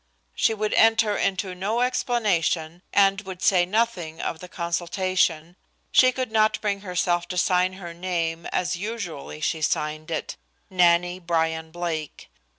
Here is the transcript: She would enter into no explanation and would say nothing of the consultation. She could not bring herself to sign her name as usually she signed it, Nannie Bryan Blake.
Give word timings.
She 0.33 0.55
would 0.55 0.73
enter 0.73 1.15
into 1.15 1.53
no 1.53 1.81
explanation 1.81 2.81
and 2.91 3.21
would 3.21 3.43
say 3.43 3.67
nothing 3.67 4.19
of 4.19 4.39
the 4.39 4.47
consultation. 4.47 5.57
She 5.91 6.11
could 6.11 6.31
not 6.31 6.59
bring 6.59 6.79
herself 6.81 7.27
to 7.27 7.37
sign 7.37 7.73
her 7.73 7.93
name 7.93 8.47
as 8.47 8.75
usually 8.75 9.41
she 9.41 9.61
signed 9.61 10.09
it, 10.09 10.37
Nannie 10.71 11.19
Bryan 11.19 11.69
Blake. 11.69 12.31